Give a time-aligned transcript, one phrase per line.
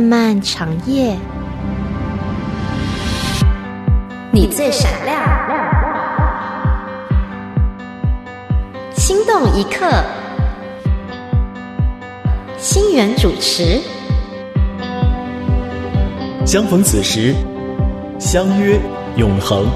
[0.00, 1.14] 漫漫长夜，
[4.32, 5.22] 你最闪亮，
[8.94, 9.86] 心动一刻，
[12.56, 13.78] 心源主持。
[16.46, 17.34] 相逢此时，
[18.18, 18.80] 相约
[19.16, 19.66] 永恒。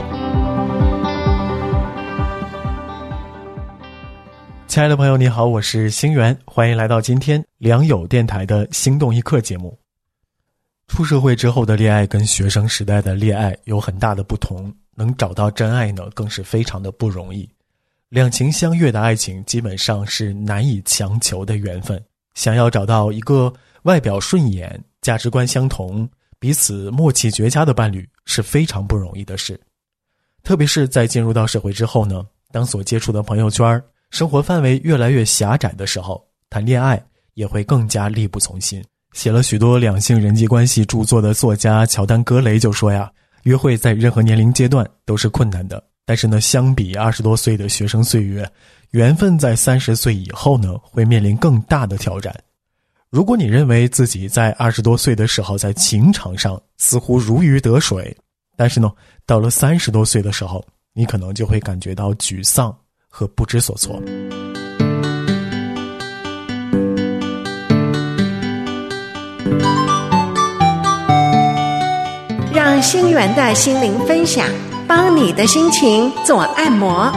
[4.69, 9.84] 亲爱的朋友，你好，我是星源，欢迎来到今天良友电台的心动一刻节目。
[10.87, 17.49] 出社会之后的恋爱跟学生时代的恋爱有很大的不同，能找到真爱呢，更是非常的不容易。
[18.11, 22.01] 两情相悦的爱情基本上是难以强求的缘分，
[22.35, 23.53] 想要找到一个
[23.83, 26.09] 外表顺眼、价值观相同、
[26.39, 29.59] 彼此默契绝佳的伴侣是非常不容易的事。
[30.45, 38.85] 特别是在进入到社会之后呢，当所接触的朋友圈生活范围越来越狭窄的时候，谈恋爱也会更加力不从心。
[39.15, 43.11] 写了许多两性人际关系著作的作家乔丹·格雷就说呀
[43.45, 48.47] ：“约会在任何年龄阶段都是困难的，但是呢，相比二十多岁的学生岁月，
[48.91, 52.35] 缘分在三十岁以后呢，会面临更大的挑战。
[53.09, 58.15] 如果你认为自己在二十多岁的时候在情场上似乎如鱼得水，
[58.57, 58.93] 但是呢，
[59.25, 62.77] 到了三十多岁的时候，你可能就会感觉到沮丧。”
[63.17, 64.03] 和不知所措。
[72.85, 74.47] 心源的心灵分享，
[74.87, 77.11] 帮你的心情做按摩。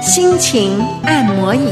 [0.00, 1.70] 心情按摩椅。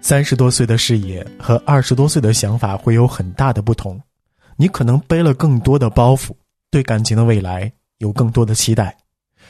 [0.00, 4.00] 三十多岁的视野和二十多岁的想法会有很大的不同。
[4.56, 6.30] 你可能背了更多的包袱，
[6.70, 8.96] 对感情的未来有更多的期待，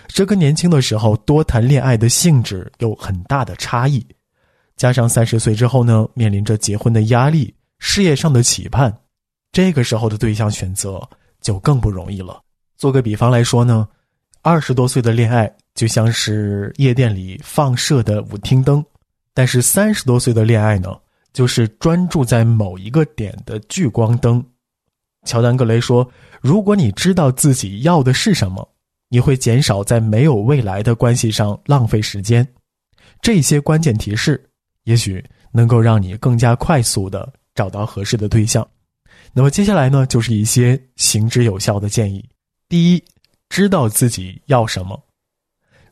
[0.09, 4.05] 这跟年轻的时候多谈恋爱的性质有很大的差异。
[4.77, 8.95] 加上三十岁之后呢，面临着结婚的压力、事业上的期盼，
[9.51, 11.01] 这个时候的对象选择
[11.41, 12.41] 就更不容易了。
[12.77, 13.89] 做个比方来说呢，
[14.43, 18.85] 二十多岁的恋爱就像是夜店里放射的舞厅灯，
[19.33, 20.95] 但是三十多岁的恋爱呢，
[21.33, 24.45] 就是专注在某一个点的聚光灯。
[25.25, 26.09] 乔丹·格雷说
[26.41, 28.69] ：“如果你知道自己要的是什么，
[29.09, 32.47] 你会减少在没有未来的关系上浪费时间。
[33.23, 34.49] 这些关键提示，
[34.87, 38.67] 也许能够让你更加快速的找到合适的对象。
[39.33, 42.25] 那么接下来呢，就是一些行之有效的建议。
[42.69, 43.05] 第一，
[43.49, 45.01] 知道自己要什么。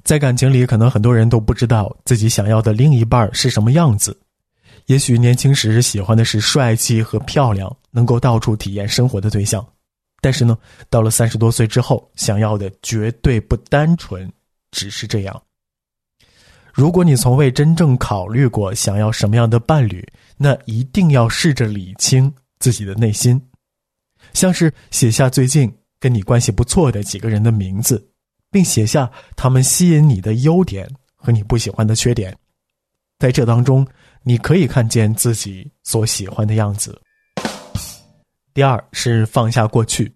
[0.03, 4.19] 在感情里，可能很多人都不知道自己想要的另一半是什么样子。”
[4.87, 9.67] 也许年轻时喜欢的是帅气和漂亮，能够到处体验生活的对象，
[10.21, 10.59] 但是呢，
[10.91, 14.31] 到了三十多岁之后，想要的绝对不单纯，
[14.73, 15.43] 只是这样。
[16.75, 20.05] 如果你从未真正考虑过想要什么样的伴侣，
[20.37, 23.41] 那一定要试着理清自己的内心，
[24.33, 28.05] 像是写下最近跟你关系不错的几个人的名字，
[28.51, 32.37] 并写下他们吸引你的优点和你不喜欢的缺点，
[33.19, 33.87] 在这当中。
[34.27, 36.99] 你可以看见自己所喜欢的样子。
[38.55, 40.11] 第二是放下过去。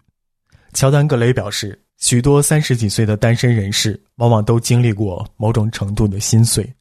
[0.73, 6.73] 乔丹·格雷表示，许多三十几岁的单身人士往往都经历过某种程度的心碎，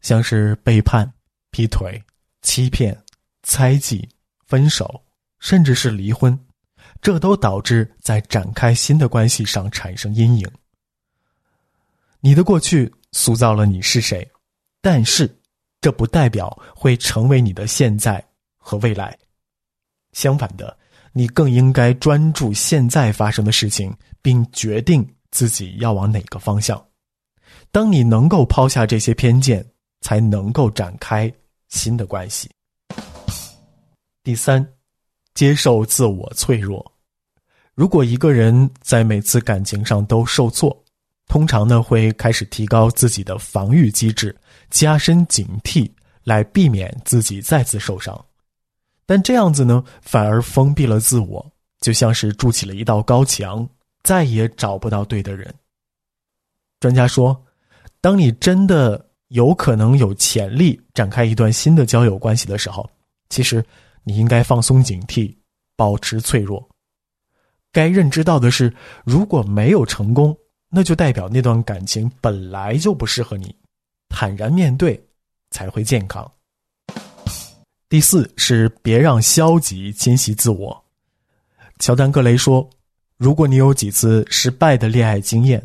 [0.00, 1.08] 像是背叛、
[1.50, 2.02] 劈腿、
[2.42, 2.96] 欺骗、
[3.44, 4.08] 猜忌、
[4.46, 5.00] 分手，
[5.38, 6.36] 甚至是离婚，
[7.00, 10.50] 这都导致在展开新的关系上产生阴影。
[12.20, 14.28] 你的过去塑造了你是谁，
[14.82, 15.32] 但是。
[15.80, 18.22] 这不代表会成为你的现在
[18.56, 19.16] 和未来，
[20.10, 20.76] 相反的，
[21.12, 23.96] 你更应该专注现在发生的事情，
[24.28, 26.78] 并决定自己要往哪个方向。
[27.70, 29.66] 当你能够抛下这些偏见，
[30.02, 31.32] 才能够展开
[31.70, 32.50] 新的关系。
[34.22, 34.62] 第三，
[35.32, 36.84] 接受自我脆弱。
[37.74, 40.78] 如果一个人在每次感情上都受挫，
[41.26, 44.36] 通常呢会开始提高自己的防御机制。
[44.68, 45.90] 加深警惕，
[46.22, 48.22] 来避免自己再次受伤，
[49.06, 51.50] 但这样子呢，反而封闭了自我，
[51.80, 53.66] 就像是筑起了一道高墙，
[54.02, 55.52] 再也找不到对的人。
[56.80, 57.44] 专家说，
[58.00, 62.88] 当你真的有可能有潜力展开一段新的交友关系的时候，
[63.28, 63.64] 其实
[64.04, 65.34] 你应该放松警惕，
[65.76, 66.66] 保持脆弱。
[67.72, 68.72] 该认知到的是，
[69.04, 70.36] 如果没有成功，
[70.70, 73.54] 那就代表那段感情本来就不适合你。
[74.08, 74.98] 坦然面对，
[75.50, 76.30] 才会健康。
[77.88, 80.84] 第四是别让消极侵袭自我。
[81.78, 82.68] 乔丹·格雷说
[83.18, 85.62] ：“如果你有几次失败的恋爱经验，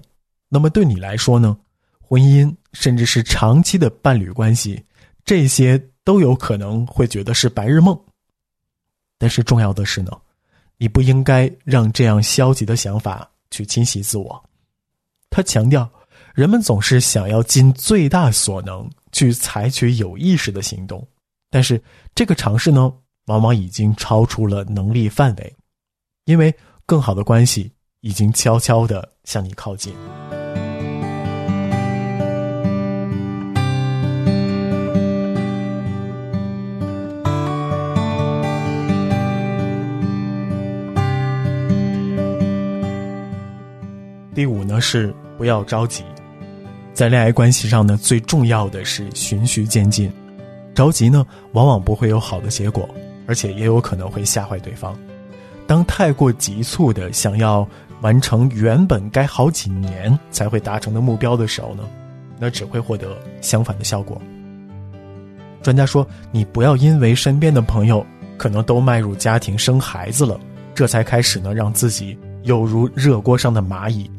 [0.49, 1.55] 那么对你来说呢，
[2.01, 4.83] 婚姻，甚至是长期的伴侣关系，
[5.23, 7.97] 这些都有可能会觉得是白日梦。
[9.19, 10.11] 但是重要的是呢，
[10.77, 14.43] 你不应该让这样消极的想法去侵袭自我。
[15.29, 15.89] 他强调，
[16.33, 21.07] 人们总是想要尽最大所能去采取有意识的行动，
[21.51, 21.79] 但是
[22.15, 22.91] 这个尝试呢，
[23.27, 25.55] 往往已经超出了能力范围，
[26.25, 26.53] 因为
[26.85, 27.71] 更好的关系
[28.01, 29.93] 已经悄悄的向你靠近。
[44.35, 46.03] 第五呢是不要着急，
[46.91, 50.11] 在恋爱关系上呢，最重要的是循序渐进。
[50.73, 52.89] 着急呢，往往不会有好的结果，
[53.27, 54.97] 而且也有可能会吓坏对方。
[55.65, 57.67] 当太过急促的想要
[58.01, 61.83] 完成原本该好几年才会达成的目标的时候呢，
[62.37, 64.21] 那只会获得相反的效果。
[65.61, 68.05] 专家说，你不要因为身边的朋友
[68.37, 70.37] 可能都迈入家庭生孩子了，
[70.75, 74.09] 这才开始呢让自己有如热锅上的蚂蚁。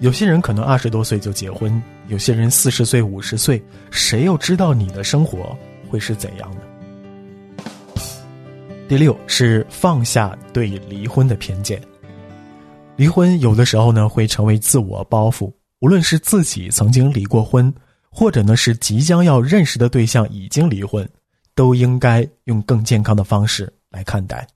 [0.00, 5.56] 有些人可能二十多岁就结婚，有些人四十岁、五十岁，谁又知道你的生活
[5.88, 6.56] 会是怎样的？
[8.88, 11.78] 第六是放下对离婚的偏见。
[12.96, 17.72] 离婚有的时候呢会成为自我包袱，无论是自己曾经离过婚，
[18.10, 21.06] 或者呢是即将要认识的对象已经离婚，
[21.54, 24.48] 都应该用更健康的方式来看待。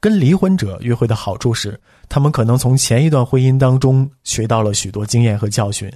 [0.00, 1.80] 跟离婚者约会的好处是，
[2.10, 5.90] 他们可能从前一段婚姻当中学到了许多经验和教训，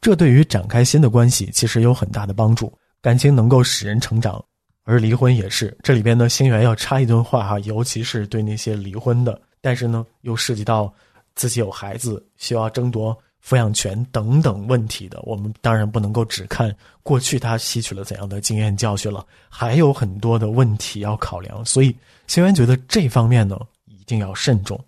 [0.00, 2.76] 这对于展开新的关系其实有很大的帮助。
[3.00, 4.44] 感情能够使人成长，
[4.84, 5.76] 而离婚也是。
[5.82, 10.92] 这里边呢，星源要插一段话哈，尤其是对那些离婚的，但是呢又涉及到
[11.34, 21.94] 自己有孩子需要争夺抚养权等等问题的，我们当然不能够只看过去他吸取了怎样的经验教训了，还有很多的问题要考量，所以。
[22.26, 23.54] 星源觉得这方面呢
[23.84, 24.82] 一定要慎重。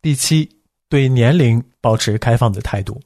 [0.00, 0.48] 第七，
[0.88, 3.00] 对年龄保持开放的态度。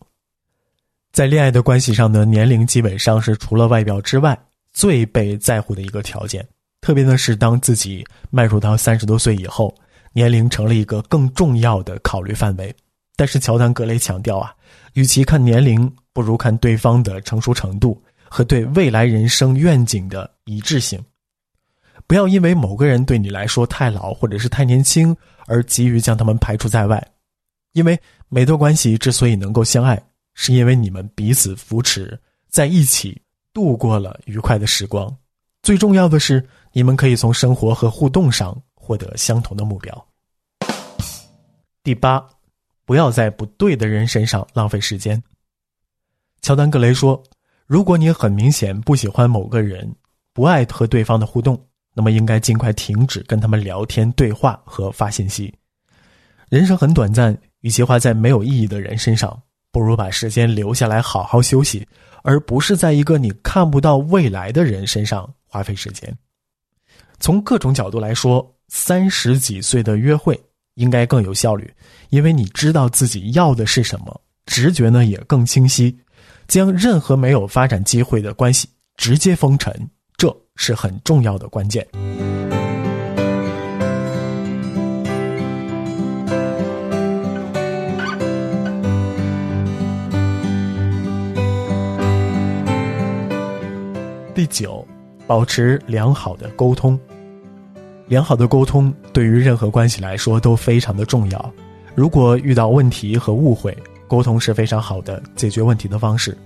[1.11, 4.39] 在恋爱的关系上呢，年龄基本上是除了外表之外
[4.73, 6.47] 最被在乎的一个条件。
[6.81, 9.75] 特别的是，当自己迈入到三十多岁以后，
[10.13, 12.75] 年龄成了一个更重要的考虑范围。
[13.15, 14.53] 但是，乔丹·格雷强调啊，
[14.95, 21.01] 与其看年龄，不如看对方的成熟程度和对未来人生愿景的一致性。
[22.09, 25.17] 不要因为某个人对你来说太老或者是太年轻
[25.47, 27.07] 而急于将他们排除在外，
[27.75, 27.97] 因为
[28.29, 30.03] 每段关系之所以能够相爱，
[30.35, 33.22] 是因为你们彼此扶持，在一起
[33.53, 35.15] 度过了愉快的时光。
[35.63, 40.07] 最重要的是，你们可以从生活和互动上获得相同的目标。
[41.83, 42.25] 第八，
[42.85, 45.23] 不要在不对的人身上浪费时间。
[46.41, 47.23] 乔丹·格雷说
[47.67, 49.95] ：“如果你很明显不喜欢某个人，
[50.33, 51.61] 不爱和对方的互动。”
[51.95, 55.53] 那么应该尽快停止跟他们聊天、对话和发信息。
[56.49, 61.85] 人生很短暂，与其花在没有意义的人身上，不如把时间留下来好好休息，
[62.23, 66.15] 而不是在一个你看不到未来的人身上花费时间。
[67.19, 70.39] 从各种角度来说，三十几岁的约会
[70.75, 71.73] 应该更有效率，
[72.11, 75.99] 因为你知道自己要的是什么，直觉呢也更清晰，
[76.47, 79.89] 将任何没有发展机会的关系直接封尘。
[80.17, 81.87] 这是很重要的关键。
[94.43, 94.85] 第九，
[95.25, 96.99] 保持良好的沟通。
[98.09, 101.55] 良好的沟通对于任何关系来说都非常的重要。
[101.95, 103.77] 如果遇到问题和误会，
[104.09, 106.37] 沟通是非常好的解决问题的方式。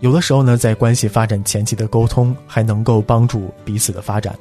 [0.00, 4.36] 有的时候呢，在关系发展前期的沟通还能够帮助彼此的发展。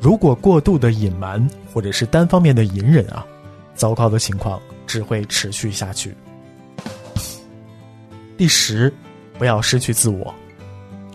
[0.00, 3.26] 如果过度的隐瞒或者是单方面的隐忍啊，
[3.74, 6.14] 糟糕的情况只会持续下去。
[8.38, 8.90] 第十，
[9.38, 10.34] 不要失去自我。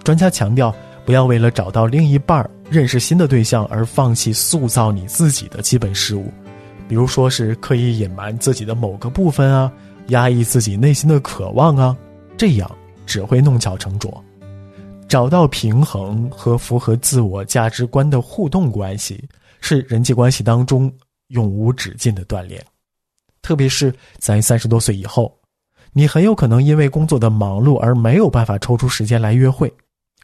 [0.01, 0.73] 专家强调，
[1.09, 6.31] 不要为了找到另一半、认识新的对象而放弃塑造你自己的基本事物，
[6.87, 9.73] 比如说是刻意隐瞒自己的某个部分啊，
[10.09, 11.97] 压抑自己内心的渴望啊，
[12.37, 12.71] 这样。
[13.07, 14.23] 只会弄巧成拙，
[15.07, 19.27] 找到平衡和符合自我价值观的互动关系，
[19.61, 20.93] 是人际关系当中
[21.29, 22.63] 永无止境的锻炼。
[23.41, 25.35] 特别是在三十多岁以后，
[25.91, 29.73] 你很有可能因为工作的忙碌而没有办法抽出时间来约会，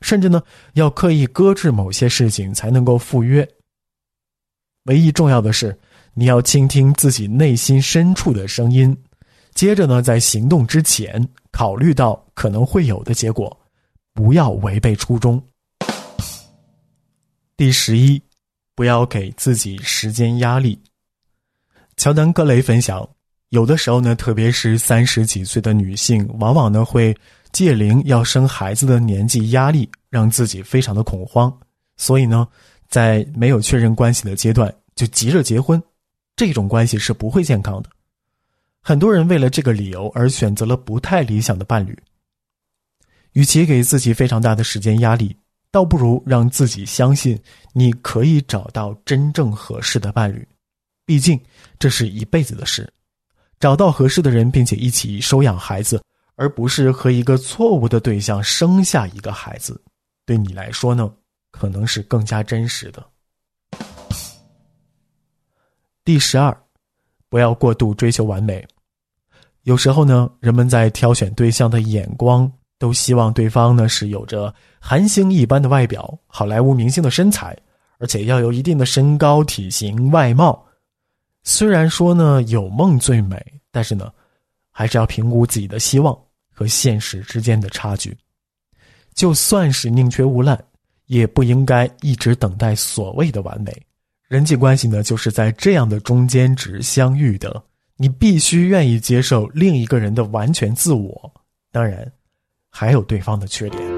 [0.01, 0.41] 甚至呢
[0.73, 3.47] 要刻意搁置某些事情才能够赴约。
[4.83, 5.77] 唯一重要的是，
[6.13, 8.95] 你要倾听自己内心深处的声音，
[9.53, 11.27] 接着呢在行动之前。
[11.51, 13.57] 考虑到可能会有的结果，
[14.13, 15.41] 不要违背初衷。
[17.55, 18.21] 第十一，
[18.75, 20.77] 不要给自己时间压力。
[21.95, 23.07] 乔丹·格雷分享，
[23.51, 27.15] 有的时候呢，特别是三十几岁的女性，往往呢会
[27.55, 31.57] 借龄要生孩子的年纪压力，让自己非常的恐慌，
[31.95, 32.45] 所以呢，
[32.89, 35.81] 在没有确认关系的阶段就急着结婚，
[36.35, 37.89] 这种关系是不会健康的。
[38.81, 41.97] 很多人为了这个理由而选择了不太理想的伴侣。
[43.31, 45.33] 与其给自己非常大的时间压力。
[45.71, 47.37] 倒不如让自己相信，
[47.71, 50.45] 你可以找到真正合适的伴侣，
[51.05, 51.39] 毕竟
[51.79, 52.91] 这是一辈子的事。
[53.61, 56.01] 找到合适的人，并且一起收养孩子，
[56.35, 59.81] 而不是和一个错误的对象生下一个孩子，
[60.25, 61.11] 对你来说呢，
[61.51, 63.05] 可能是更加真实的。
[66.03, 66.55] 第十二，
[67.29, 68.65] 不要过度追求完美。
[69.63, 72.51] 有时候呢，人们在挑选对象的眼光。
[72.77, 77.57] 都希望对方呢是有着韩星一般的外表、好莱坞明星的身材，
[77.99, 80.61] 而且要有一定的身高、体型、外貌。
[81.43, 84.11] 虽然说呢有梦最美，但是呢，
[84.71, 86.13] 还是要评估自己的希望
[86.55, 88.17] 和现实之间的差距。
[89.13, 90.57] 就算是宁缺毋滥，
[91.05, 93.71] 也不应该一直等待所谓的完美。
[94.27, 97.63] 人际关系呢，就是在这样的中间值相遇的。
[97.97, 101.31] 你必须愿意接受另一个人的完全自我，
[101.71, 102.11] 当然。
[102.77, 103.94] 还有对方的缺点。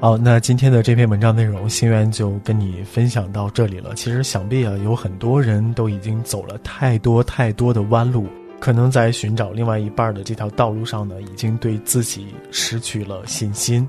[0.00, 3.92] 好，那今天的这篇文章内容，心源就跟你分享到这里了。
[3.94, 8.26] 其实想必啊，有很多人都已经走了太多太多的弯路，
[8.58, 13.86] 可能在寻找另外一半的这条道路上呢，已经对自己失去了信心。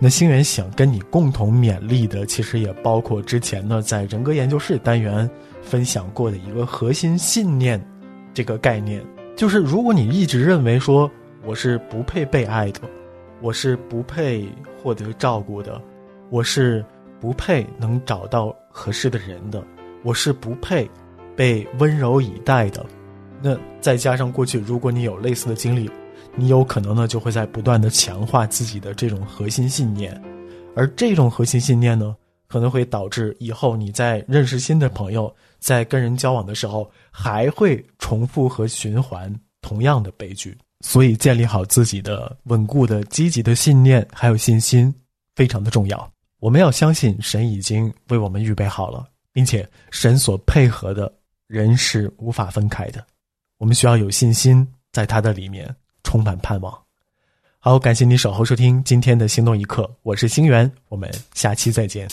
[0.00, 5.30] 那星源想跟你共同勉励的，其实也包括之前呢在人格研究室单元
[5.62, 7.80] 分享过的一个核心信念，
[8.34, 9.00] 这个概念
[9.36, 11.08] 就是：如果你一直认为说
[11.44, 12.80] 我是不配被爱的，
[13.42, 14.48] 我是不配
[14.80, 15.82] 获得照顾的，
[16.30, 16.84] 我是
[17.20, 19.62] 不配能找到合适的人的，
[20.04, 20.88] 我是不配
[21.36, 22.86] 被温柔以待的，
[23.42, 25.90] 那再加上过去，如果你有类似的经历。
[26.34, 30.18] 你有可能呢，就会在不断的强化自己的这种核心信念，
[30.74, 32.16] 而这种核心信念呢，
[32.48, 39.30] 可能会导致以后你在认识新的朋友，在跟人交往的时候，还会重复和循环
[39.60, 40.56] 同样的悲剧。
[40.82, 44.94] 所以，建立好自己的稳固的、积极的信念还有信心，
[45.34, 46.12] 非常的重要。
[46.40, 51.10] 我们要相信神已经为我们预备好了，并且神所配合的
[51.46, 53.02] 人是无法分开的。
[53.56, 55.74] 我们需要有信心，在他的里面。
[56.04, 56.78] 充满盼望。
[57.58, 62.06] 好，感谢你守候收听今天的心动一刻，我是星源，我们下期再见。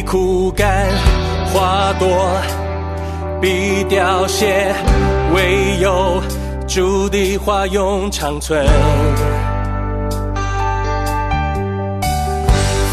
[0.00, 0.88] 必枯干，
[1.52, 2.08] 花朵。
[3.38, 4.74] 必凋谢，
[5.34, 6.22] 唯有
[6.66, 8.66] 主的花永长存。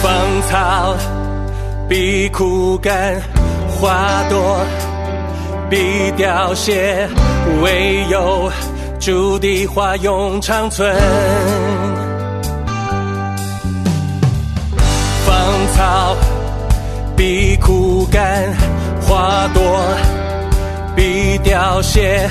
[0.01, 0.11] 芳
[0.49, 0.97] 草
[1.87, 3.15] 必枯干，
[3.69, 4.59] 花朵
[5.69, 7.07] 必凋谢，
[7.61, 8.51] 唯有
[8.99, 10.93] 主的花永长存。
[17.17, 18.53] 比枯干，
[19.01, 19.62] 花朵。
[20.95, 22.29] 比凋谢，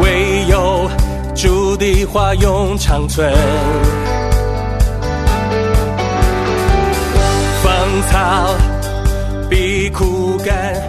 [0.00, 0.88] 唯有
[1.34, 3.32] 主的花永长存。
[7.62, 7.72] 芳
[8.10, 8.54] 草
[9.48, 10.79] 比枯干，